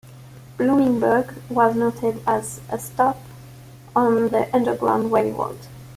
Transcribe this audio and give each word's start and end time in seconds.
Bloomingburg 0.57 1.31
was 1.51 1.75
noted 1.75 2.21
as 2.25 2.59
a 2.71 2.79
"stop" 2.79 3.19
on 3.95 4.29
the 4.29 4.49
Underground 4.51 5.11
Railroad. 5.11 5.59